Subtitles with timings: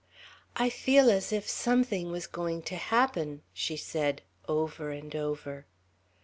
[0.55, 5.67] "I feel as if something was going to happen," she said, over and over.